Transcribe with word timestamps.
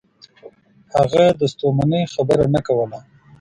هغه 0.95 1.23
د 1.39 1.41
ستومنۍ 1.53 2.03
خبره 2.13 2.45
نه 2.53 2.59
کوله. 2.67 2.99